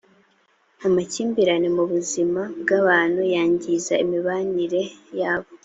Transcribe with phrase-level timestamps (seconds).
[0.87, 4.81] amakimbirane mu buzima bw ‘abantu yangiza imibanire
[5.19, 5.49] yabo.